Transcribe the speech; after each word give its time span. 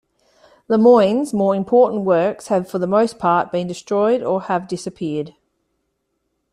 Lemoyne's 0.67 1.31
more 1.31 1.53
important 1.55 2.05
works 2.05 2.47
have 2.47 2.67
for 2.67 2.79
the 2.79 2.87
most 2.87 3.19
part 3.19 3.51
been 3.51 3.67
destroyed 3.67 4.23
or 4.23 4.41
have 4.41 4.67
disappeared. 4.67 5.35